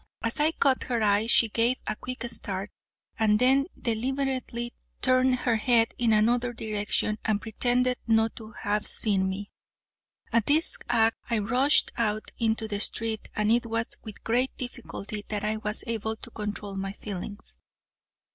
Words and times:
As 0.23 0.39
I 0.39 0.51
caught 0.53 0.85
her 0.85 1.03
eye 1.03 1.27
she 1.27 1.47
gave 1.47 1.77
a 1.85 1.95
quick 1.95 2.23
start, 2.23 2.71
and 3.19 3.37
then 3.37 3.67
deliberately 3.79 4.73
turned 4.99 5.35
her 5.41 5.57
head 5.57 5.93
in 5.99 6.11
another 6.11 6.53
direction, 6.53 7.19
and 7.23 7.39
pretended 7.39 7.99
not 8.07 8.35
to 8.37 8.49
have 8.63 8.87
seen 8.87 9.29
me. 9.29 9.51
At 10.33 10.47
this 10.47 10.75
act 10.89 11.17
I 11.29 11.37
rushed 11.37 11.91
out 11.99 12.31
into 12.39 12.67
the 12.67 12.79
street, 12.79 13.29
and 13.35 13.51
it 13.51 13.67
was 13.67 13.89
with 14.03 14.23
great 14.23 14.57
difficulty 14.57 15.23
that 15.27 15.43
I 15.43 15.57
was 15.57 15.83
able 15.85 16.15
to 16.15 16.31
control 16.31 16.73
my 16.75 16.93
feelings. 16.93 17.57